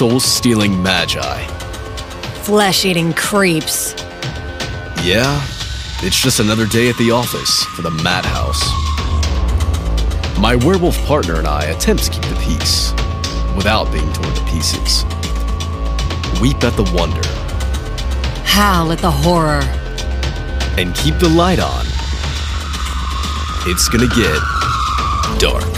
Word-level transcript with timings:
soul 0.00 0.18
stealing 0.18 0.82
magi. 0.82 1.44
Flesh 2.44 2.86
eating 2.86 3.12
creeps. 3.12 3.92
Yeah, 5.04 5.44
it's 6.02 6.18
just 6.18 6.40
another 6.40 6.64
day 6.64 6.88
at 6.88 6.96
the 6.96 7.10
office 7.10 7.64
for 7.76 7.82
the 7.82 7.90
madhouse. 7.90 8.62
My 10.38 10.56
werewolf 10.56 10.96
partner 11.04 11.34
and 11.34 11.46
I 11.46 11.64
attempt 11.64 12.04
to 12.04 12.12
keep 12.12 12.22
the 12.22 12.36
peace 12.36 12.92
without 13.54 13.92
being 13.92 14.10
torn 14.14 14.34
to 14.34 14.44
pieces. 14.46 15.04
Weep 16.40 16.64
at 16.64 16.72
the 16.76 16.90
wonder 16.96 17.20
Howl 18.46 18.92
at 18.92 19.00
the 19.00 19.10
horror. 19.10 19.60
and 20.78 20.94
keep 20.94 21.18
the 21.18 21.28
light 21.28 21.58
on. 21.60 21.84
It's 23.66 23.86
gonna 23.90 24.08
get 24.08 24.40
dark. 25.38 25.69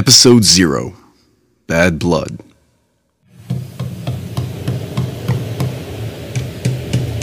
Episode 0.00 0.44
0 0.44 0.94
Bad 1.66 1.98
Blood. 1.98 2.38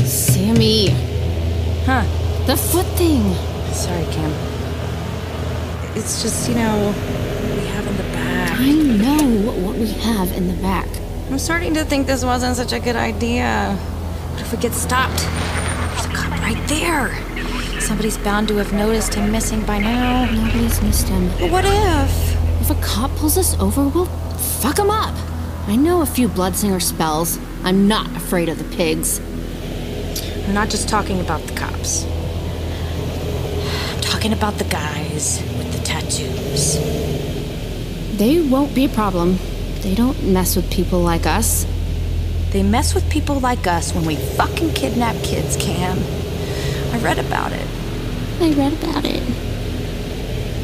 Sammy. 0.06 0.90
Huh. 1.88 2.06
The 2.46 2.56
foot 2.56 2.86
thing. 2.96 3.34
Sorry, 3.74 4.06
Cam. 4.14 4.32
It's 5.98 6.22
just, 6.22 6.48
you 6.48 6.54
know, 6.54 6.94
what 6.94 7.58
we 7.58 7.66
have 7.66 7.88
in 7.88 7.98
the 7.98 8.04
back. 8.14 8.60
I 8.60 8.72
know 8.72 9.52
what 9.64 9.76
we 9.76 9.88
have 9.88 10.32
in 10.34 10.48
the 10.48 10.62
back. 10.62 10.88
I'm 11.32 11.40
starting 11.40 11.74
to 11.74 11.84
think 11.84 12.06
this 12.06 12.24
wasn't 12.24 12.58
such 12.58 12.74
a 12.74 12.80
good 12.80 12.96
idea. 12.96 13.76
What 14.34 14.42
if 14.42 14.52
we 14.52 14.60
get 14.60 14.74
stopped? 14.74 15.18
There's 15.18 16.06
a 16.06 16.10
cop 16.10 16.30
right 16.42 16.68
there. 16.68 17.10
Somebody's 17.82 18.20
bound 18.20 18.48
to 18.50 18.58
have 18.58 18.72
noticed 18.72 19.16
him 19.16 19.32
missing 19.32 19.66
by 19.66 19.80
now. 19.80 20.30
Nobody's 20.32 20.80
missed 20.84 21.08
him. 21.08 21.28
But 21.40 21.50
what 21.50 21.66
if? 21.66 22.27
If 22.70 22.78
a 22.78 22.82
cop 22.82 23.12
pulls 23.12 23.38
us 23.38 23.58
over, 23.62 23.88
we'll 23.88 24.08
fuck 24.60 24.78
him 24.78 24.90
up. 24.90 25.16
I 25.68 25.78
know 25.78 26.02
a 26.02 26.06
few 26.06 26.28
Bloodsinger 26.28 26.82
spells. 26.82 27.40
I'm 27.64 27.88
not 27.88 28.14
afraid 28.14 28.50
of 28.50 28.58
the 28.58 28.76
pigs. 28.76 29.22
I'm 30.46 30.54
not 30.54 30.68
just 30.68 30.90
talking 30.90 31.22
about 31.22 31.40
the 31.44 31.54
cops. 31.54 32.04
I'm 32.04 34.02
talking 34.02 34.34
about 34.34 34.56
the 34.56 34.66
guys 34.66 35.42
with 35.58 35.72
the 35.72 35.82
tattoos. 35.86 36.74
They 38.18 38.46
won't 38.46 38.76
be 38.76 38.84
a 38.84 38.90
problem. 38.90 39.38
They 39.80 39.96
don't 39.96 40.22
mess 40.26 40.58
with 40.58 40.70
people 40.70 41.00
like 41.00 41.26
us. 41.26 41.66
They 42.50 42.64
mess 42.64 42.94
with 42.94 43.10
people 43.10 43.40
like 43.40 43.66
us 43.66 43.96
when 43.96 44.04
we 44.04 44.18
fucking 44.18 44.74
kidnap 44.74 45.16
kids, 45.24 45.56
Cam. 45.56 46.00
I 46.94 47.00
read 47.00 47.18
about 47.18 47.54
it. 47.54 47.68
I 48.42 48.52
read 48.52 48.74
about 48.74 49.06
it. 49.06 49.47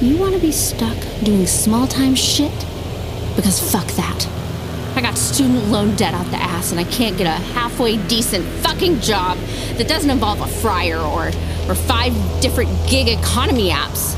You 0.03 0.17
want 0.17 0.33
to 0.33 0.41
be 0.41 0.51
stuck 0.51 0.97
doing 1.23 1.47
small 1.47 1.87
time 1.87 2.13
shit? 2.13 2.51
Because 3.37 3.71
fuck 3.71 3.87
that. 3.93 4.27
I 4.97 5.01
got 5.01 5.17
student 5.17 5.69
loan 5.69 5.95
debt 5.95 6.13
out 6.13 6.25
the 6.25 6.35
ass 6.35 6.71
and 6.71 6.79
I 6.79 6.83
can't 6.83 7.17
get 7.17 7.25
a 7.25 7.41
halfway 7.53 7.95
decent 8.07 8.43
fucking 8.65 8.99
job 8.99 9.37
that 9.77 9.87
doesn't 9.87 10.09
involve 10.09 10.41
a 10.41 10.47
fryer 10.47 10.99
or 10.99 11.27
or 11.69 11.75
five 11.75 12.13
different 12.41 12.69
gig 12.89 13.07
economy 13.07 13.69
apps. 13.69 14.15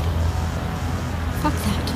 Fuck 1.40 1.54
that. 1.54 1.90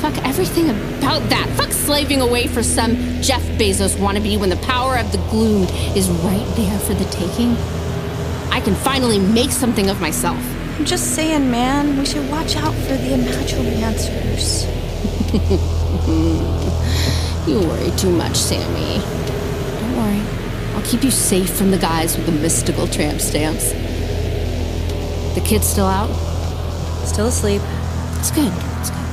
Fuck 0.00 0.24
everything 0.24 0.70
about 0.70 1.20
that. 1.28 1.50
Fuck 1.54 1.72
slaving 1.72 2.22
away 2.22 2.46
for 2.46 2.62
some 2.62 2.96
Jeff 3.20 3.42
Bezos 3.58 3.94
wannabe 3.96 4.40
when 4.40 4.48
the 4.48 4.56
power 4.64 4.96
of 4.96 5.12
the 5.12 5.18
gloom 5.28 5.64
is 5.94 6.08
right 6.08 6.50
there 6.56 6.78
for 6.78 6.94
the 6.94 7.04
taking. 7.10 7.58
I 8.50 8.62
can 8.64 8.74
finally 8.74 9.18
make 9.18 9.50
something 9.50 9.90
of 9.90 10.00
myself. 10.00 10.42
I'm 10.82 10.88
just 10.88 11.14
saying, 11.14 11.48
man, 11.48 11.96
we 11.96 12.04
should 12.04 12.28
watch 12.28 12.56
out 12.56 12.74
for 12.74 12.96
the 12.96 13.14
Imagimancers. 13.14 14.66
You 17.48 17.60
worry 17.60 17.92
too 17.96 18.10
much, 18.10 18.36
Sammy. 18.36 18.98
Don't 19.78 19.96
worry. 19.96 20.20
I'll 20.74 20.82
keep 20.82 21.04
you 21.04 21.12
safe 21.12 21.56
from 21.56 21.70
the 21.70 21.78
guys 21.78 22.16
with 22.16 22.26
the 22.26 22.32
mystical 22.32 22.88
tramp 22.88 23.20
stamps. 23.20 23.70
The 25.34 25.40
kid's 25.44 25.68
still 25.68 25.86
out? 25.86 26.10
Still 27.06 27.28
asleep. 27.28 27.62
It's 28.18 28.32
good. 28.32 28.52
It's 28.80 28.90
good. 28.90 29.06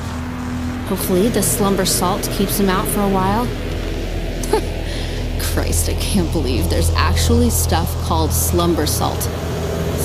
Hopefully, 0.89 1.29
the 1.29 1.43
slumber 1.43 1.85
salt 1.85 2.27
keeps 2.31 2.57
him 2.59 2.69
out 2.69 2.87
for 2.87 3.01
a 3.01 3.09
while. 3.09 3.45
Christ, 5.53 5.87
I 5.87 5.93
can't 6.01 6.31
believe 6.31 6.67
there's 6.71 6.89
actually 6.95 7.51
stuff 7.51 7.93
called 8.05 8.31
slumber 8.31 8.87
salt. 8.87 9.29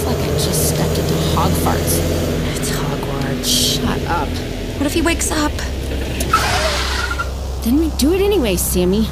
It's 0.04 0.12
like 0.12 0.28
I 0.28 0.32
just 0.34 0.68
stepped 0.68 0.98
into 0.98 1.14
hog 1.32 1.50
farts. 1.64 1.96
It's 2.58 2.68
Hogwarts. 2.68 3.46
Shut 3.46 4.02
up. 4.06 4.28
What 4.76 4.84
if 4.84 4.92
he 4.92 5.00
wakes 5.00 5.30
up? 5.30 5.50
Then 7.64 7.78
we 7.78 7.88
do 7.96 8.12
it 8.12 8.20
anyway, 8.20 8.56
Sammy. 8.56 9.08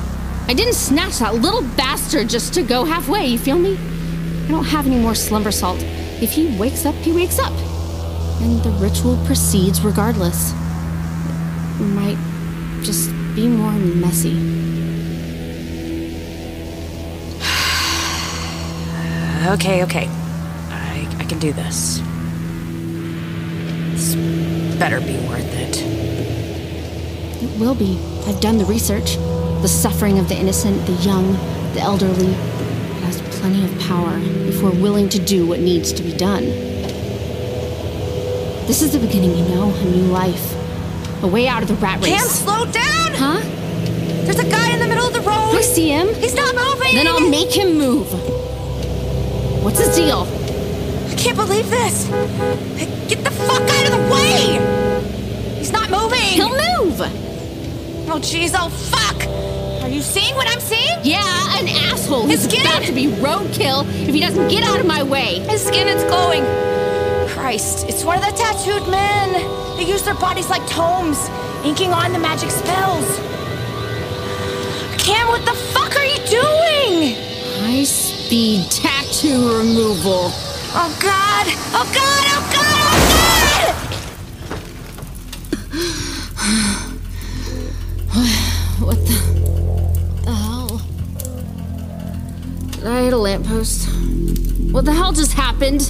I 0.48 0.52
didn't 0.52 0.75
snatch 0.75 1.20
that 1.20 1.36
little 1.36 1.62
bastard 1.62 2.28
just 2.28 2.52
to 2.54 2.62
go 2.62 2.84
halfway, 2.84 3.25
you 3.25 3.38
feel 3.38 3.58
me? 3.58 3.78
I 4.44 4.48
don't 4.48 4.64
have 4.64 4.86
any 4.86 4.98
more 4.98 5.14
slumber 5.14 5.50
salt. 5.50 5.82
If 6.20 6.32
he 6.32 6.54
wakes 6.58 6.84
up, 6.84 6.94
he 6.97 7.10
wakes 7.10 7.38
up. 7.38 7.54
And 8.42 8.62
the 8.62 8.72
ritual 8.72 9.16
proceeds 9.25 9.81
regardless. 9.81 10.52
It 11.81 11.84
might 11.84 12.19
just 12.82 13.08
be 13.34 13.48
more 13.48 13.72
messy. 13.72 14.36
Okay, 19.44 19.82
okay. 19.82 20.22
Can 21.32 21.41
do 21.41 21.53
this. 21.54 22.03
This 23.93 24.15
better 24.78 25.00
be 25.00 25.16
worth 25.28 25.54
it. 25.54 25.78
It 27.43 27.59
will 27.59 27.75
be. 27.75 27.98
I've 28.26 28.38
done 28.43 28.59
the 28.59 28.66
research. 28.66 29.16
The 29.62 29.66
suffering 29.66 30.19
of 30.19 30.28
the 30.28 30.37
innocent, 30.37 30.84
the 30.84 30.93
young, 30.93 31.32
the 31.72 31.81
elderly. 31.81 32.26
It 32.26 33.04
has 33.04 33.22
plenty 33.41 33.65
of 33.65 33.81
power 33.81 34.19
if 34.47 34.62
we're 34.62 34.78
willing 34.78 35.09
to 35.09 35.19
do 35.19 35.47
what 35.47 35.60
needs 35.60 35.94
to 35.94 36.03
be 36.03 36.15
done. 36.15 36.44
This 38.66 38.82
is 38.82 38.93
the 38.93 38.99
beginning, 38.99 39.34
you 39.34 39.49
know, 39.54 39.75
a 39.75 39.84
new 39.84 40.12
life. 40.12 40.54
A 41.22 41.26
way 41.26 41.49
out 41.49 41.62
of 41.62 41.69
the 41.69 41.76
rat 41.76 41.99
race. 42.03 42.10
Cam, 42.10 42.26
slow 42.26 42.66
down! 42.66 43.14
Huh? 43.14 43.41
There's 44.26 44.38
a 44.38 44.50
guy 44.50 44.70
in 44.75 44.81
the 44.81 44.87
middle 44.87 45.06
of 45.06 45.14
the 45.14 45.22
road! 45.22 45.56
I 45.56 45.62
see 45.62 45.88
him. 45.88 46.09
He's 46.16 46.34
not 46.34 46.54
moving! 46.54 46.94
Then 46.94 47.06
I'll 47.06 47.26
make 47.26 47.56
him 47.56 47.78
move. 47.78 48.12
What's 49.64 49.78
his 49.78 49.97
deal? 49.97 50.41
I 51.22 51.25
can't 51.27 51.37
believe 51.37 51.71
this! 51.71 52.09
Get 53.09 53.22
the 53.22 53.31
fuck 53.31 53.62
out 53.62 53.87
of 53.87 53.93
the 53.93 54.12
way! 54.12 55.56
He's 55.56 55.71
not 55.71 55.88
moving! 55.88 56.19
He'll 56.19 56.49
move! 56.49 57.00
Oh, 58.10 58.19
jeez, 58.19 58.56
oh, 58.59 58.69
fuck! 58.69 59.28
Are 59.84 59.88
you 59.88 60.03
seeing 60.03 60.34
what 60.34 60.49
I'm 60.49 60.59
seeing? 60.59 60.99
Yeah, 61.05 61.22
an 61.61 61.69
asshole 61.69 62.27
His 62.27 62.43
who's 62.43 62.53
skin! 62.53 62.66
about 62.66 62.82
to 62.87 62.93
be 62.93 63.06
roadkill 63.06 63.87
if 64.09 64.12
he 64.12 64.19
doesn't 64.19 64.49
get 64.49 64.65
out 64.65 64.81
of 64.81 64.87
my 64.87 65.05
way. 65.05 65.38
His 65.49 65.65
skin 65.65 65.87
is 65.87 66.03
glowing. 66.11 66.43
Christ, 67.28 67.88
it's 67.88 68.03
one 68.03 68.19
of 68.19 68.25
the 68.25 68.32
tattooed 68.32 68.91
men. 68.91 69.32
They 69.77 69.84
use 69.84 70.03
their 70.03 70.15
bodies 70.15 70.50
like 70.50 70.66
tomes, 70.66 71.28
inking 71.65 71.93
on 71.93 72.12
the 72.12 72.19
magic 72.19 72.50
spells. 72.50 73.06
Cam, 74.99 75.28
what 75.28 75.44
the 75.44 75.55
fuck 75.71 75.94
are 75.94 76.05
you 76.05 76.19
doing? 76.27 77.15
High 77.62 77.84
speed 77.84 78.69
tattoo 78.72 79.56
removal. 79.59 80.32
Oh 80.75 80.88
god! 81.03 81.47
Oh 81.75 81.84
god! 81.93 82.25
Oh 82.33 82.43
god! 82.50 82.72
Oh 86.55 86.97
god! 86.97 86.99
What 88.82 88.97
the, 89.06 89.16
the 90.25 90.32
hell? 90.32 90.81
Did 92.70 92.87
I 92.87 93.02
hit 93.02 93.12
a 93.12 93.19
lamppost? 93.19 93.87
What 94.73 94.87
the 94.87 94.94
hell 94.94 95.12
just 95.12 95.35
happened? 95.35 95.82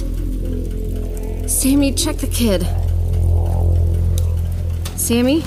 Sammy, 1.49 1.93
check 1.93 2.17
the 2.17 2.27
kid. 2.27 2.67
Sammy? 4.99 5.39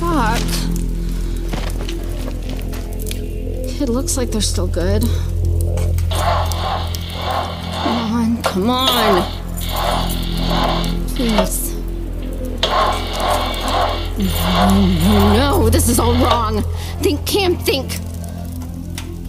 Fuck. 0.00 0.40
Kid 3.68 3.88
looks 3.90 4.16
like 4.16 4.30
they're 4.30 4.40
still 4.40 4.66
good. 4.66 5.04
Come 8.50 8.68
on. 8.68 9.22
Please. 11.14 11.72
No, 14.18 15.32
no, 15.36 15.70
this 15.70 15.88
is 15.88 16.00
all 16.00 16.14
wrong. 16.14 16.64
Think, 17.00 17.24
Cam, 17.26 17.56
think. 17.58 17.92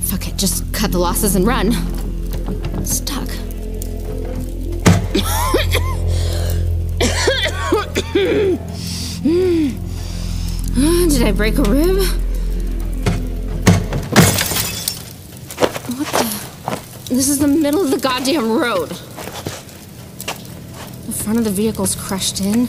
Fuck 0.05 0.27
it, 0.27 0.37
just 0.37 0.73
cut 0.73 0.91
the 0.91 0.97
losses 0.97 1.35
and 1.35 1.45
run. 1.45 1.71
Stuck. 2.83 3.27
Did 11.11 11.21
I 11.21 11.31
break 11.31 11.59
a 11.59 11.63
rib? 11.63 11.99
What 15.95 16.07
the? 16.07 17.13
This 17.13 17.29
is 17.29 17.37
the 17.37 17.47
middle 17.47 17.81
of 17.81 17.91
the 17.91 17.99
goddamn 17.99 18.57
road. 18.57 18.97
Front 21.23 21.37
of 21.37 21.45
the 21.45 21.51
vehicle's 21.51 21.95
crushed 21.95 22.41
in. 22.41 22.67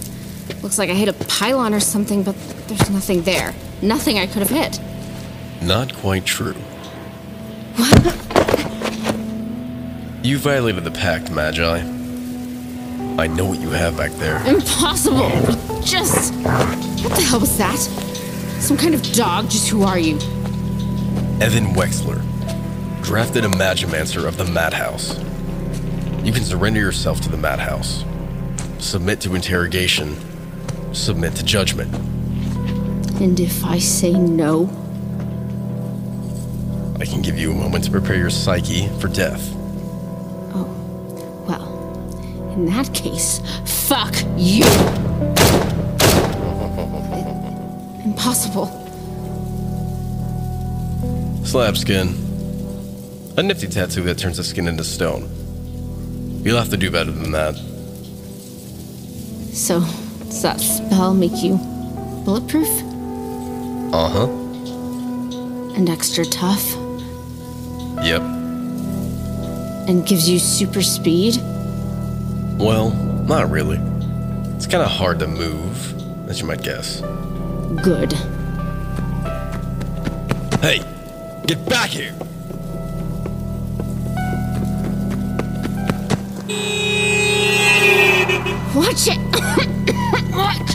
Looks 0.63 0.79
like 0.79 0.91
I 0.91 0.95
hit 0.95 1.09
a 1.09 1.15
pylon 1.25 1.73
or 1.73 1.81
something, 1.81 2.23
but 2.23 2.37
there's 2.69 2.91
nothing 2.91 3.23
there. 3.23 3.55
Nothing 3.81 4.19
I 4.19 4.27
could 4.27 4.47
have 4.47 4.51
hit. 4.51 4.79
Not 5.63 5.95
quite 5.95 6.27
true. 6.27 6.55
you 10.23 10.39
violated 10.39 10.85
the 10.85 10.91
pact, 10.91 11.31
Magi. 11.31 11.79
I 13.19 13.27
know 13.27 13.47
what 13.47 13.61
you 13.61 13.71
have 13.71 13.97
back 13.97 14.11
there. 14.13 14.45
Impossible! 14.47 15.31
Just. 15.83 16.35
What 16.45 17.17
the 17.17 17.23
hell 17.23 17.41
was 17.41 17.57
that? 17.59 17.79
Some 18.61 18.77
kind 18.77 18.95
of 18.95 19.03
dog? 19.13 19.49
Just 19.51 19.69
who 19.69 19.83
are 19.83 19.99
you? 19.99 20.17
Evan 21.41 21.75
Wexler, 21.75 22.23
drafted 23.03 23.45
a 23.45 23.49
Magimancer 23.49 24.27
of 24.27 24.37
the 24.37 24.45
Madhouse. 24.45 25.19
You 26.25 26.33
can 26.33 26.45
surrender 26.45 26.81
yourself 26.81 27.21
to 27.23 27.29
the 27.29 27.37
Madhouse, 27.37 28.05
submit 28.83 29.21
to 29.21 29.35
interrogation, 29.35 30.17
submit 30.93 31.35
to 31.37 31.45
judgment. 31.45 31.95
And 33.21 33.39
if 33.39 33.65
I 33.65 33.79
say 33.79 34.13
no? 34.13 34.65
I 37.01 37.05
can 37.05 37.23
give 37.23 37.39
you 37.39 37.53
a 37.53 37.55
moment 37.55 37.85
to 37.85 37.91
prepare 37.91 38.17
your 38.17 38.31
psyche 38.31 38.89
for 38.99 39.09
death. 39.09 39.51
Oh. 40.55 40.65
Well, 41.49 42.53
in 42.55 42.67
that 42.67 42.93
case, 42.93 43.41
fuck 43.65 44.15
you! 44.37 44.65
Impossible. 48.05 48.67
Slab 51.45 51.77
skin. 51.77 52.09
A 53.37 53.43
nifty 53.43 53.69
tattoo 53.69 54.03
that 54.03 54.19
turns 54.19 54.39
the 54.39 54.45
skin 54.45 54.67
into 54.67 54.85
stone. 54.85 55.29
You'll 56.45 56.59
have 56.59 56.71
to 56.71 56.77
do 56.77 56.91
better 56.91 57.13
than 57.13 57.31
that. 57.33 57.55
So, 59.53 59.81
does 59.81 60.43
that 60.43 60.61
spell 60.61 61.15
make 61.15 61.43
you 61.43 61.57
bulletproof 62.25 62.69
Uh 63.93 64.09
huh. 64.09 64.27
and 65.77 65.89
extra 65.91 66.25
tough 66.25 66.65
Yep. 68.03 68.23
and 69.89 70.07
gives 70.07 70.29
you 70.29 70.39
super 70.39 70.83
speed? 70.83 71.37
Well, 72.59 72.91
not 73.27 73.51
really. 73.51 73.79
It's 74.57 74.67
kind 74.67 74.83
of 74.83 74.91
hard 74.91 75.19
to 75.21 75.27
move, 75.27 75.95
as 76.29 76.41
you 76.41 76.47
might 76.47 76.63
guess. 76.63 77.01
Good. 77.83 78.13
Hey, 80.63 80.79
get 81.47 81.65
back 81.69 81.91
here! 81.91 82.15
Watch 88.75 89.07
it! 89.07 89.19
Watch! 90.35 90.73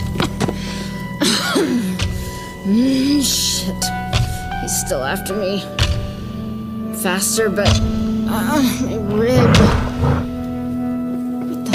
Mm, 2.64 3.20
shit. 3.22 3.84
He's 4.60 4.76
still 4.86 5.02
after 5.02 5.34
me. 5.34 5.64
Faster, 7.02 7.50
but. 7.50 7.68
Uh, 8.30 8.62
my 8.82 8.96
rib. 9.16 9.56
What 11.48 11.60
the? 11.64 11.72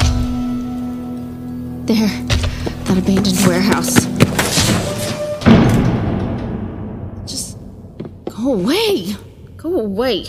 There. 1.94 2.14
That 2.86 2.98
abandoned 2.98 3.40
warehouse. 3.46 3.96
Just. 7.30 7.58
Go 8.30 8.54
away! 8.54 9.16
Go 9.58 9.80
away! 9.80 10.26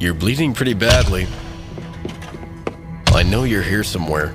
You're 0.00 0.14
bleeding 0.14 0.54
pretty 0.54 0.72
badly. 0.72 1.26
I 3.08 3.22
know 3.22 3.44
you're 3.44 3.60
here 3.60 3.84
somewhere. 3.84 4.34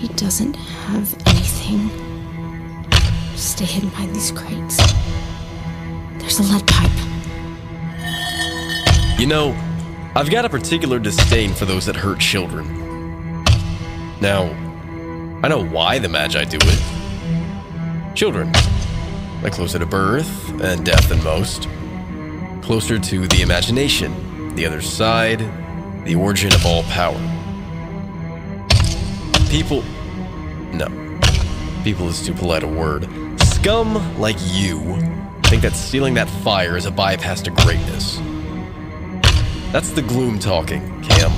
He 0.00 0.08
doesn't 0.08 0.56
have 0.56 1.14
anything. 1.28 1.88
Stay 3.36 3.64
hidden 3.64 3.90
behind 3.90 4.12
these 4.12 4.32
crates. 4.32 4.78
There's 6.18 6.40
a 6.40 6.42
lead 6.42 6.66
pipe. 6.66 6.90
You 9.20 9.28
know, 9.28 9.56
I've 10.16 10.32
got 10.32 10.44
a 10.44 10.48
particular 10.48 10.98
disdain 10.98 11.54
for 11.54 11.64
those 11.64 11.86
that 11.86 11.94
hurt 11.94 12.18
children. 12.18 13.44
Now, 14.20 14.46
I 15.44 15.48
know 15.48 15.64
why 15.64 16.00
the 16.00 16.08
Magi 16.08 16.42
do 16.46 16.58
it. 16.60 18.16
Children. 18.16 18.50
They're 19.42 19.52
closer 19.52 19.78
to 19.78 19.86
birth 19.86 20.60
and 20.60 20.84
death 20.84 21.08
than 21.08 21.22
most. 21.22 21.68
Closer 22.72 22.98
to 22.98 23.28
the 23.28 23.42
imagination, 23.42 24.54
the 24.54 24.64
other 24.64 24.80
side, 24.80 25.40
the 26.06 26.14
origin 26.14 26.54
of 26.54 26.64
all 26.64 26.84
power. 26.84 27.20
People. 29.50 29.82
No. 30.72 30.88
People 31.84 32.08
is 32.08 32.24
too 32.24 32.32
polite 32.32 32.62
a 32.62 32.66
word. 32.66 33.06
Scum 33.42 34.18
like 34.18 34.38
you 34.40 34.78
think 35.48 35.60
that 35.60 35.74
stealing 35.74 36.14
that 36.14 36.30
fire 36.30 36.78
is 36.78 36.86
a 36.86 36.90
bypass 36.90 37.42
to 37.42 37.50
greatness. 37.50 38.16
That's 39.70 39.90
the 39.90 40.00
gloom 40.00 40.38
talking, 40.38 40.80
Cam. 41.02 41.30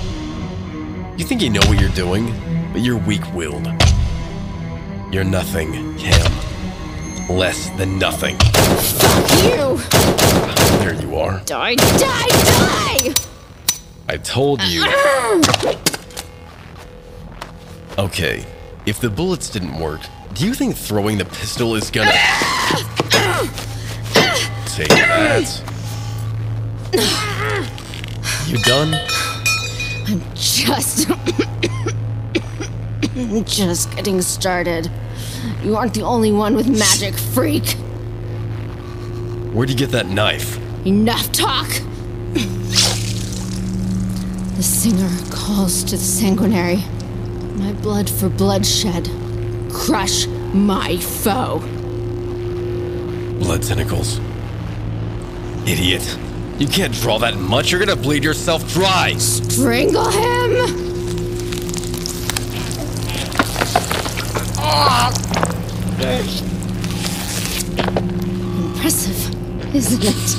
You 1.18 1.24
think 1.24 1.42
you 1.42 1.50
know 1.50 1.66
what 1.66 1.80
you're 1.80 1.90
doing, 1.90 2.32
but 2.72 2.80
you're 2.80 2.98
weak 2.98 3.34
willed. 3.34 3.66
You're 5.10 5.24
nothing, 5.24 5.98
Cam. 5.98 6.30
Less 7.28 7.70
than 7.70 7.98
nothing. 7.98 8.36
You! 9.42 10.03
There 10.84 11.00
you 11.00 11.16
are. 11.16 11.40
Die, 11.46 11.74
die, 11.76 12.28
die! 12.28 13.14
I 14.06 14.18
told 14.18 14.62
you. 14.64 14.84
Okay, 17.96 18.44
if 18.84 19.00
the 19.00 19.08
bullets 19.08 19.48
didn't 19.48 19.78
work, 19.78 20.02
do 20.34 20.44
you 20.44 20.52
think 20.52 20.76
throwing 20.76 21.16
the 21.16 21.24
pistol 21.24 21.74
is 21.74 21.90
gonna. 21.90 22.10
Take 24.66 24.90
that. 24.90 25.62
You 28.46 28.58
done? 28.58 28.92
I'm 30.06 30.20
just. 30.34 31.08
just 33.46 33.96
getting 33.96 34.20
started. 34.20 34.90
You 35.62 35.76
aren't 35.76 35.94
the 35.94 36.02
only 36.02 36.30
one 36.30 36.54
with 36.54 36.68
magic, 36.68 37.14
freak. 37.14 37.70
Where'd 39.54 39.70
you 39.70 39.76
get 39.76 39.90
that 39.92 40.08
knife? 40.08 40.60
Enough 40.86 41.32
talk! 41.32 41.68
the 42.34 42.40
singer 44.62 45.08
calls 45.30 45.82
to 45.84 45.92
the 45.92 46.02
sanguinary. 46.02 46.84
My 47.54 47.72
blood 47.72 48.10
for 48.10 48.28
bloodshed. 48.28 49.08
Crush 49.72 50.26
my 50.26 50.98
foe. 50.98 51.60
Blood 53.38 53.62
tentacles. 53.62 54.20
Idiot. 55.66 56.18
You 56.58 56.68
can't 56.68 56.92
draw 56.92 57.18
that 57.18 57.38
much, 57.38 57.70
you're 57.70 57.80
gonna 57.80 57.96
bleed 57.96 58.22
yourself 58.22 58.70
dry. 58.70 59.14
Strangle 59.16 60.10
him! 60.10 60.66
Ah! 64.58 65.10
Impressive, 65.96 66.53
isn't 69.74 70.04
it? 70.04 70.36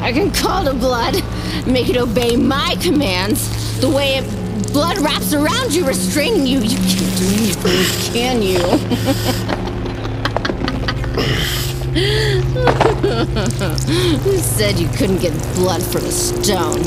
I 0.00 0.12
can 0.12 0.30
call 0.30 0.64
to 0.64 0.72
blood, 0.72 1.20
make 1.66 1.88
it 1.88 1.96
obey 1.96 2.36
my 2.36 2.76
commands, 2.80 3.80
the 3.80 3.90
way 3.90 4.18
it 4.18 4.72
blood 4.72 4.98
wraps 4.98 5.32
around 5.32 5.74
you, 5.74 5.84
restraining 5.84 6.46
you. 6.46 6.60
You 6.60 6.78
can't 6.78 7.18
do 7.18 7.26
anything, 7.26 8.12
can 8.12 8.40
you? 8.42 8.60
Who 14.20 14.38
said 14.38 14.78
you 14.78 14.88
couldn't 14.90 15.18
get 15.18 15.32
blood 15.54 15.82
from 15.82 16.04
a 16.04 16.12
stone? 16.12 16.80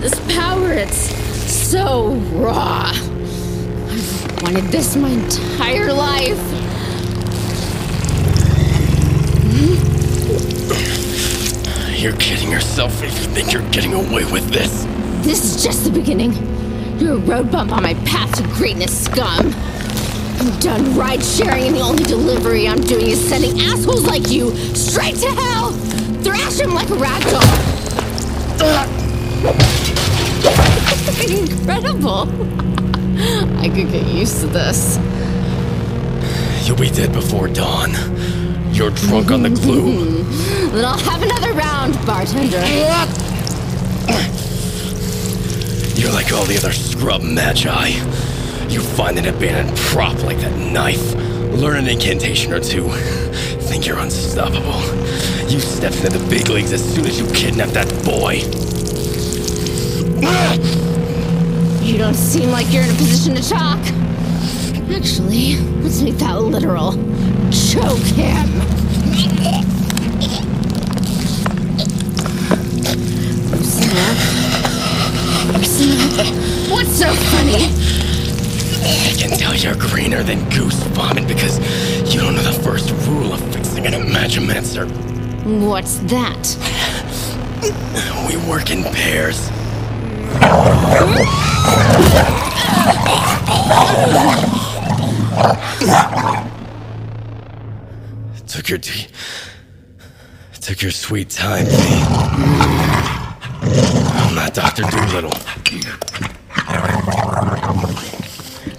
This 0.00 0.18
power, 0.34 0.72
it's 0.72 1.10
so 1.70 2.14
raw. 2.32 2.89
Wanted 4.52 4.72
this 4.72 4.96
my 4.96 5.10
entire 5.10 5.92
life. 5.92 6.36
You're 11.96 12.16
kidding 12.16 12.50
yourself 12.50 13.00
if 13.04 13.16
you 13.16 13.26
think 13.26 13.52
you're 13.52 13.70
getting 13.70 13.94
away 13.94 14.24
with 14.24 14.50
this. 14.50 14.88
This 15.24 15.44
is 15.44 15.62
just 15.62 15.84
the 15.84 15.92
beginning. 15.92 16.32
You're 16.98 17.12
a 17.12 17.18
road 17.18 17.52
bump 17.52 17.70
on 17.70 17.84
my 17.84 17.94
path 18.04 18.38
to 18.38 18.42
greatness, 18.54 19.04
scum. 19.04 19.54
I'm 20.40 20.58
done 20.58 20.96
ride 20.96 21.22
sharing, 21.22 21.68
and 21.68 21.76
the 21.76 21.82
only 21.82 22.02
delivery 22.02 22.66
I'm 22.66 22.80
doing 22.80 23.06
is 23.06 23.24
sending 23.28 23.60
assholes 23.60 24.04
like 24.04 24.32
you 24.32 24.50
straight 24.74 25.14
to 25.18 25.28
hell. 25.28 25.70
Thrash 26.24 26.56
them 26.56 26.74
like 26.74 26.90
a 26.90 26.94
ragdoll. 26.94 27.46
Incredible. 31.62 32.89
I 33.58 33.68
could 33.68 33.90
get 33.90 34.06
used 34.06 34.40
to 34.40 34.46
this. 34.46 34.96
You'll 36.66 36.78
be 36.78 36.90
dead 36.90 37.12
before 37.12 37.48
dawn. 37.48 37.90
You're 38.72 38.90
drunk 38.90 39.30
on 39.30 39.42
the 39.42 39.50
gloom. 39.50 40.26
Then 40.70 40.84
I'll 40.84 40.98
have 40.98 41.20
another 41.20 41.52
round, 41.52 41.94
bartender. 42.06 42.64
You're 45.96 46.12
like 46.12 46.32
all 46.32 46.44
the 46.44 46.56
other 46.56 46.72
scrub 46.72 47.22
magi. 47.22 47.88
You 48.68 48.80
find 48.80 49.18
an 49.18 49.26
abandoned 49.26 49.76
prop 49.76 50.22
like 50.22 50.38
that 50.38 50.56
knife, 50.56 51.14
learn 51.14 51.78
an 51.78 51.88
incantation 51.88 52.52
or 52.52 52.60
two, 52.60 52.88
think 53.70 53.86
you're 53.86 54.00
unstoppable. 54.00 54.80
You 55.48 55.60
step 55.60 55.92
into 55.94 56.10
the 56.10 56.26
big 56.28 56.48
leagues 56.48 56.72
as 56.72 56.82
soon 56.94 57.06
as 57.06 57.20
you 57.20 57.26
kidnap 57.32 57.68
that 57.68 57.86
boy. 58.04 58.40
You 61.90 61.98
don't 61.98 62.14
seem 62.14 62.50
like 62.52 62.72
you're 62.72 62.84
in 62.84 62.90
a 62.90 62.94
position 62.94 63.34
to 63.34 63.42
talk. 63.42 63.80
Actually, 64.94 65.56
let's 65.82 66.00
make 66.02 66.18
that 66.18 66.40
literal. 66.40 66.92
Choke 67.50 67.98
him. 68.14 68.46
Loosen 73.50 73.90
up. 73.98 74.16
Loosen 75.58 75.90
up. 76.20 76.70
What's 76.70 76.96
so 76.96 77.12
funny? 77.12 77.66
I 78.86 79.12
can 79.18 79.36
tell 79.36 79.56
you're 79.56 79.74
greener 79.74 80.22
than 80.22 80.48
goose 80.50 80.80
vomit 80.94 81.26
because 81.26 81.58
you 82.14 82.20
don't 82.20 82.36
know 82.36 82.42
the 82.42 82.62
first 82.62 82.92
rule 83.08 83.32
of 83.32 83.40
fixing 83.52 83.86
an 83.86 83.94
imagimancer. 83.94 84.86
What's 85.66 85.96
that? 86.08 86.56
We 88.28 88.36
work 88.48 88.70
in 88.70 88.84
pairs. 88.84 89.50
Took 98.46 98.68
your 98.68 98.78
t- 98.78 99.06
took 100.60 100.82
your 100.82 100.90
sweet 100.90 101.30
time, 101.30 101.66
me. 101.66 102.02
I'm 104.12 104.34
not 104.34 104.54
Doctor 104.54 104.82
Doolittle. 104.82 105.32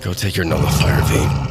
Go 0.01 0.13
take 0.13 0.35
your 0.35 0.45
nullifier, 0.45 1.01
V. 1.03 1.50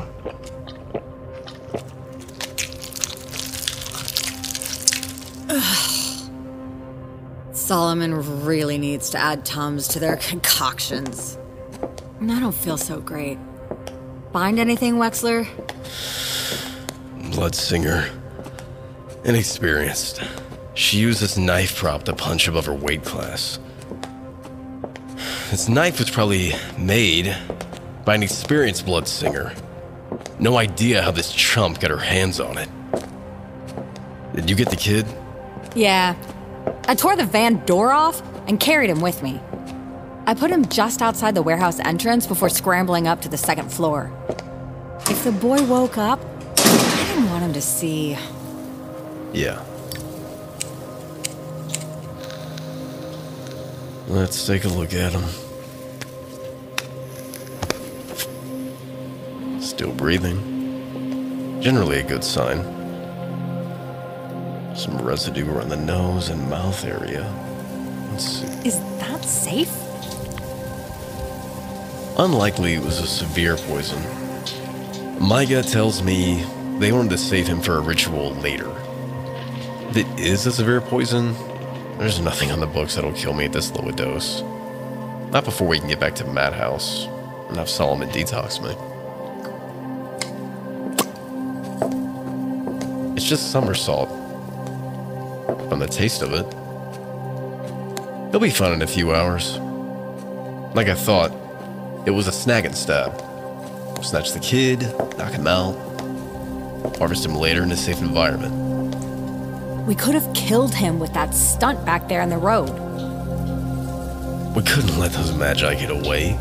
Solomon 7.71 8.45
really 8.45 8.79
needs 8.79 9.11
to 9.11 9.19
add 9.19 9.45
Tums 9.45 9.87
to 9.87 10.00
their 10.00 10.17
concoctions. 10.29 11.39
I 12.21 12.41
don't 12.41 12.50
feel 12.50 12.77
so 12.77 13.00
great. 13.00 13.39
Find 14.33 14.59
anything, 14.59 14.97
Wexler? 14.97 15.47
Blood 17.33 17.55
singer. 17.55 18.11
Inexperienced. 19.23 20.21
She 20.75 20.99
used 20.99 21.21
this 21.21 21.37
knife 21.37 21.77
prop 21.77 22.03
to 22.07 22.12
punch 22.12 22.49
above 22.49 22.67
her 22.67 22.75
weight 22.75 23.05
class. 23.05 23.61
This 25.53 25.69
knife 25.69 26.00
was 26.00 26.11
probably 26.11 26.55
made 26.77 27.37
by 28.05 28.17
an 28.17 28.25
experienced 28.25 28.85
blood 28.85 29.07
singer. 29.07 29.55
No 30.41 30.57
idea 30.57 31.03
how 31.03 31.12
this 31.12 31.33
chump 31.33 31.79
got 31.79 31.93
her 31.93 31.99
hands 31.99 32.41
on 32.41 32.59
it. 32.59 32.69
Did 34.35 34.50
you 34.50 34.57
get 34.57 34.71
the 34.71 34.77
kid? 34.77 35.07
Yeah. 35.77 36.17
I 36.85 36.95
tore 36.95 37.17
the 37.17 37.25
van 37.25 37.64
door 37.67 37.93
off 37.93 38.23
and 38.47 38.59
carried 38.59 38.90
him 38.90 39.00
with 39.00 39.23
me. 39.23 39.40
I 40.26 40.35
put 40.35 40.50
him 40.50 40.67
just 40.67 41.02
outside 41.02 41.35
the 41.35 41.43
warehouse 41.43 41.81
entrance 41.81 42.26
before 42.26 42.49
scrambling 42.49 43.09
up 43.09 43.21
to 43.23 43.29
the 43.29 43.37
second 43.37 43.73
floor. 43.73 44.12
If 45.09 45.25
the 45.25 45.33
boy 45.33 45.64
woke 45.64 45.99
up, 45.99 46.21
I 46.59 47.05
didn't 47.09 47.31
want 47.31 47.43
him 47.43 47.52
to 47.52 47.61
see. 47.61 48.17
Yeah. 49.33 49.62
Let's 54.09 54.45
take 54.47 54.64
a 54.64 54.69
look 54.69 54.93
at 54.93 55.12
him. 55.12 55.25
Still 59.61 59.93
breathing. 59.93 61.61
Generally 61.61 62.00
a 62.00 62.02
good 62.02 62.25
sign. 62.25 62.80
Some 64.81 64.97
residue 65.03 65.47
around 65.53 65.69
the 65.69 65.77
nose 65.77 66.31
and 66.31 66.49
mouth 66.49 66.87
area. 66.87 67.31
Let's 68.13 68.25
see. 68.25 68.47
Is 68.67 68.79
that 68.99 69.23
safe? 69.23 69.71
Unlikely 72.17 72.73
it 72.77 72.83
was 72.83 72.99
a 72.99 73.07
severe 73.07 73.59
poison. 73.59 74.03
My 75.21 75.45
gut 75.45 75.67
tells 75.67 76.03
me 76.03 76.47
they 76.79 76.93
wanted 76.93 77.11
to 77.11 77.19
save 77.19 77.47
him 77.47 77.61
for 77.61 77.77
a 77.77 77.81
ritual 77.81 78.31
later. 78.37 78.75
If 79.91 79.99
it 79.99 80.07
is 80.19 80.47
a 80.47 80.53
severe 80.53 80.81
poison, 80.81 81.35
there's 81.99 82.19
nothing 82.19 82.51
on 82.51 82.61
the 82.61 82.67
books 82.67 82.95
that'll 82.95 83.13
kill 83.13 83.35
me 83.35 83.45
at 83.45 83.53
this 83.53 83.71
low 83.73 83.87
a 83.87 83.93
dose. 83.93 84.41
Not 85.31 85.45
before 85.45 85.69
we 85.69 85.79
can 85.79 85.89
get 85.89 86.01
back 86.01 86.15
to 86.15 86.25
Madhouse 86.25 87.05
and 87.49 87.59
have 87.59 87.69
Solomon 87.69 88.09
detox 88.09 88.63
me. 88.63 88.71
It's 93.15 93.29
just 93.29 93.53
slumber 93.53 93.75
salt. 93.75 94.20
From 95.69 95.78
the 95.78 95.88
taste 95.88 96.23
of 96.23 96.33
it, 96.33 96.47
he'll 98.30 98.40
be 98.40 98.50
fine 98.50 98.73
in 98.73 98.83
a 98.83 98.87
few 98.87 99.14
hours. 99.14 99.59
Like 100.75 100.88
I 100.88 100.95
thought, 100.95 101.33
it 102.07 102.11
was 102.11 102.28
a 102.28 102.33
snag 102.33 102.66
and 102.66 102.76
stab. 102.76 103.12
Snatch 104.02 104.33
the 104.33 104.38
kid, 104.38 104.83
knock 105.19 105.33
him 105.33 105.47
out, 105.47 105.75
harvest 106.97 107.25
him 107.25 107.35
later 107.35 107.62
in 107.62 107.71
a 107.73 107.76
safe 107.76 108.00
environment. 108.00 108.54
We 109.87 109.95
could 109.95 110.14
have 110.14 110.33
killed 110.35 110.75
him 110.75 111.00
with 111.00 111.12
that 111.14 111.35
stunt 111.35 111.85
back 111.85 112.09
there 112.09 112.23
in 112.23 112.28
the 112.28 112.38
road. 112.38 112.71
We 114.54 114.62
couldn't 114.62 114.99
let 114.99 115.12
those 115.12 115.35
magi 115.35 115.75
get 115.75 115.90
away. 115.90 116.38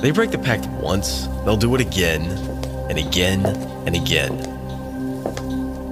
They 0.00 0.10
break 0.10 0.30
the 0.30 0.38
pact 0.38 0.66
once, 0.66 1.28
they'll 1.44 1.56
do 1.56 1.74
it 1.74 1.80
again, 1.80 2.22
and 2.88 2.98
again, 2.98 3.46
and 3.86 3.94
again. 3.94 4.57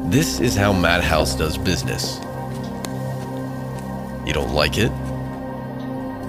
This 0.09 0.39
is 0.39 0.55
how 0.55 0.73
Madhouse 0.73 1.35
does 1.35 1.59
business. 1.59 2.19
You 4.25 4.33
don't 4.33 4.55
like 4.55 4.79
it? 4.79 4.93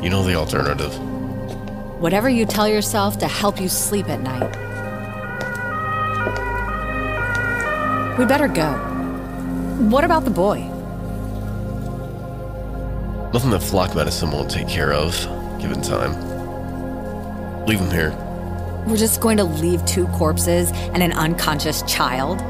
You 0.04 0.10
know 0.10 0.24
the 0.24 0.34
alternative. 0.34 0.98
Whatever 2.02 2.28
you 2.28 2.48
tell 2.48 2.68
yourself 2.68 3.20
to 3.20 3.28
help 3.28 3.62
you 3.62 3.70
sleep 3.70 4.10
at 4.10 4.20
night. 4.22 4.50
We 8.18 8.26
better 8.26 8.48
go. 8.48 8.74
What 9.92 10.04
about 10.04 10.26
the 10.26 10.32
boy? 10.32 10.62
Nothing 13.32 13.52
that 13.52 13.62
flock 13.62 13.94
medicine 13.96 14.32
won't 14.32 14.50
take 14.50 14.68
care 14.68 14.92
of, 14.92 15.16
given 15.62 15.84
time. 15.84 16.16
Leave 17.68 17.80
him 17.80 17.92
here. 17.92 18.12
We're 18.88 18.98
just 18.98 19.22
going 19.22 19.38
to 19.38 19.44
leave 19.44 19.86
two 19.86 20.08
corpses 20.08 20.72
and 20.72 21.04
an 21.04 21.12
unconscious 21.14 21.84
child? 21.84 22.42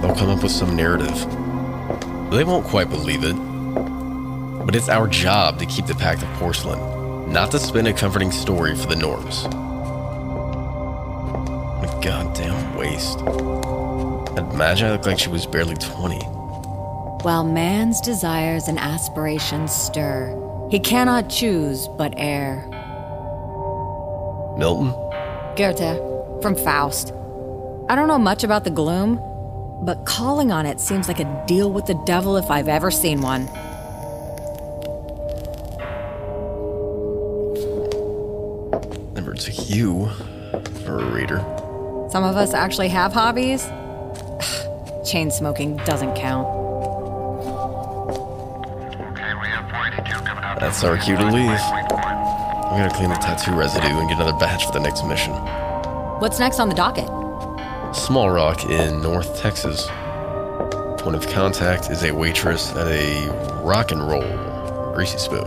They'll 0.00 0.14
come 0.14 0.30
up 0.30 0.42
with 0.42 0.52
some 0.52 0.76
narrative. 0.76 1.18
They 2.30 2.44
won't 2.44 2.66
quite 2.66 2.90
believe 2.90 3.24
it. 3.24 3.34
But 4.66 4.74
it's 4.74 4.88
our 4.88 5.06
job 5.06 5.58
to 5.60 5.66
keep 5.66 5.86
the 5.86 5.94
pact 5.94 6.22
of 6.22 6.28
porcelain, 6.34 7.32
not 7.32 7.50
to 7.52 7.58
spin 7.58 7.86
a 7.86 7.92
comforting 7.92 8.32
story 8.32 8.74
for 8.76 8.86
the 8.88 8.96
norms. 8.96 9.44
A 11.84 12.00
goddamn 12.02 12.76
waste. 12.76 13.18
That 14.34 14.52
Magi 14.54 14.90
looked 14.90 15.06
like 15.06 15.18
she 15.18 15.28
was 15.28 15.46
barely 15.46 15.76
20. 15.76 16.18
While 17.22 17.44
man's 17.44 18.00
desires 18.00 18.68
and 18.68 18.78
aspirations 18.78 19.72
stir, 19.72 20.36
he 20.70 20.78
cannot 20.78 21.30
choose 21.30 21.88
but 21.88 22.12
err. 22.16 22.66
Milton? 24.58 24.90
Goethe, 25.56 26.42
from 26.42 26.54
Faust. 26.54 27.12
I 27.88 27.94
don't 27.94 28.08
know 28.08 28.18
much 28.18 28.42
about 28.42 28.64
the 28.64 28.70
gloom, 28.70 29.20
but 29.82 30.04
calling 30.06 30.50
on 30.50 30.66
it 30.66 30.80
seems 30.80 31.08
like 31.08 31.20
a 31.20 31.44
deal 31.46 31.70
with 31.70 31.86
the 31.86 32.00
devil 32.06 32.36
if 32.36 32.50
I've 32.50 32.68
ever 32.68 32.90
seen 32.90 33.20
one. 33.20 33.46
Never 39.14 39.34
took 39.34 39.68
you 39.68 40.08
for 40.84 40.98
a 41.00 41.10
reader. 41.12 41.38
Some 42.10 42.24
of 42.24 42.36
us 42.36 42.54
actually 42.54 42.88
have 42.88 43.12
hobbies. 43.12 43.64
Chain 45.10 45.30
smoking 45.30 45.76
doesn't 45.78 46.14
count. 46.14 46.46
That's 50.60 50.82
our 50.84 50.96
cue 50.96 51.16
to 51.16 51.24
leave. 51.24 51.60
I'm 52.66 52.82
gonna 52.82 52.94
clean 52.94 53.10
the 53.10 53.16
tattoo 53.16 53.54
residue 53.54 53.86
and 53.86 54.08
get 54.08 54.18
another 54.18 54.36
batch 54.38 54.66
for 54.66 54.72
the 54.72 54.80
next 54.80 55.04
mission. 55.04 55.32
What's 56.18 56.38
next 56.38 56.58
on 56.58 56.68
the 56.68 56.74
docket? 56.74 57.25
Small 57.92 58.30
Rock 58.30 58.64
in 58.64 59.00
North 59.00 59.38
Texas. 59.40 59.86
Point 60.98 61.16
of 61.16 61.26
contact 61.28 61.90
is 61.90 62.02
a 62.04 62.12
waitress 62.12 62.72
at 62.72 62.86
a 62.88 63.28
rock 63.62 63.90
and 63.90 64.06
roll 64.06 64.24
greasy 64.94 65.18
spoon. 65.18 65.46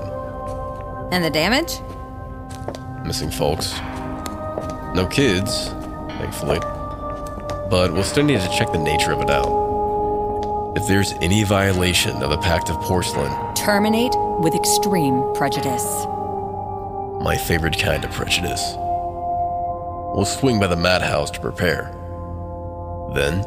And 1.11 1.23
the 1.23 1.29
damage? 1.29 1.79
missing 3.05 3.31
folks. 3.31 3.73
No 4.93 5.07
kids, 5.09 5.69
thankfully. 6.19 6.59
But 6.59 7.91
we'll 7.91 8.03
still 8.03 8.23
need 8.25 8.39
to 8.39 8.49
check 8.49 8.71
the 8.71 8.77
nature 8.77 9.11
of 9.11 9.21
it 9.21 9.29
out. 9.31 10.73
If 10.75 10.87
there's 10.87 11.13
any 11.13 11.43
violation 11.43 12.21
of 12.21 12.29
the 12.29 12.37
Pact 12.37 12.69
of 12.69 12.75
Porcelain, 12.81 13.31
Terminate 13.55 14.13
with 14.39 14.53
extreme 14.53 15.33
prejudice. 15.33 16.05
my 17.23 17.35
favorite 17.37 17.79
kind 17.79 18.05
of 18.05 18.11
prejudice, 18.11 18.75
we'll 20.15 20.25
swing 20.25 20.59
by 20.59 20.67
the 20.67 20.75
madhouse 20.75 21.31
to 21.31 21.39
prepare. 21.39 21.98
Then, 23.13 23.41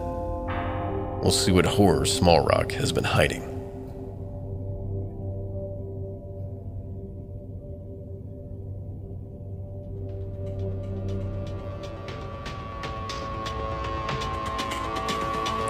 we'll 1.23 1.31
see 1.31 1.53
what 1.53 1.65
horror 1.65 2.05
Small 2.05 2.45
Rock 2.45 2.73
has 2.73 2.93
been 2.93 3.05
hiding. 3.05 3.53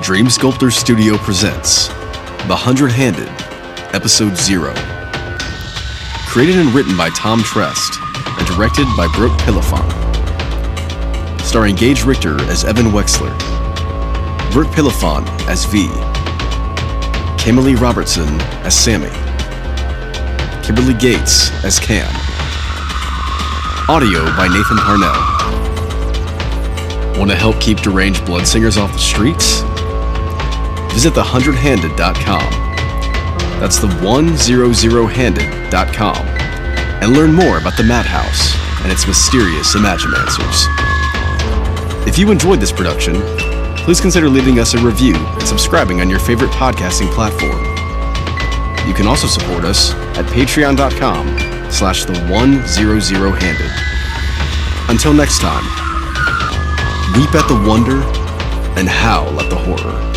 Dream 0.03 0.29
Sculptor 0.29 0.71
Studio 0.71 1.17
presents 1.19 1.87
The 2.49 2.57
Hundred 2.57 2.91
Handed, 2.91 3.29
Episode 3.95 4.37
0. 4.37 4.75
Created 6.27 6.57
and 6.57 6.75
written 6.75 6.97
by 6.97 7.09
Tom 7.11 7.41
Trest 7.43 8.01
and 8.27 8.47
directed 8.49 8.87
by 8.97 9.07
Brooke 9.15 9.39
Pillifon. 9.43 9.89
Starring 11.43 11.77
Gage 11.77 12.05
Richter 12.05 12.41
as 12.51 12.65
Evan 12.65 12.87
Wexler, 12.87 13.31
Brooke 14.53 14.69
Pilafon 14.69 15.27
as 15.49 15.65
V, 15.65 15.89
Kimberly 17.43 17.75
Robertson 17.75 18.29
as 18.67 18.79
Sammy, 18.79 19.09
Kimberly 20.63 20.93
Gates 20.93 21.51
as 21.65 21.79
Cam. 21.79 22.07
Audio 23.89 24.27
by 24.37 24.49
Nathan 24.49 24.77
Parnell. 24.77 25.17
Want 27.19 27.31
to 27.31 27.37
help 27.37 27.59
keep 27.63 27.79
deranged 27.79 28.27
blood 28.27 28.47
singers 28.47 28.77
off 28.77 28.93
the 28.93 28.99
streets? 28.99 29.63
Visit 30.93 31.15
the100handed.com. 31.15 32.51
That's 33.59 33.79
the 33.79 33.89
100handed.com. 33.89 36.27
And 37.03 37.15
learn 37.15 37.33
more 37.33 37.57
about 37.57 37.79
the 37.79 37.85
Madhouse 37.85 38.55
and 38.83 38.93
its 38.93 39.07
mysterious 39.07 39.75
Imagimancers. 39.75 40.67
If 42.07 42.19
you 42.19 42.31
enjoyed 42.31 42.61
this 42.61 42.71
production, 42.71 43.15
please 43.83 44.01
consider 44.01 44.29
leaving 44.29 44.59
us 44.61 44.75
a 44.75 44.79
review 44.79 45.15
and 45.17 45.43
subscribing 45.43 46.01
on 46.01 46.09
your 46.09 46.21
favorite 46.21 46.51
podcasting 46.53 47.11
platform. 47.13 47.59
You 48.87 48.95
can 48.95 49.07
also 49.07 49.27
support 49.27 49.65
us 49.65 49.93
at 50.17 50.25
patreon.com 50.27 51.71
slash 51.71 52.05
the 52.05 52.13
100handed. 52.13 53.71
Until 54.89 55.13
next 55.13 55.41
time, 55.41 55.65
weep 57.17 57.35
at 57.35 57.49
the 57.49 57.65
wonder 57.67 58.03
and 58.79 58.89
howl 58.89 59.41
at 59.41 59.51
the 59.51 59.57
horror. 59.57 60.12